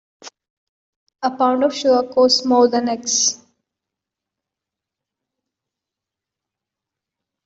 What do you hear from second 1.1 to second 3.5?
A pound of sugar costs more than eggs.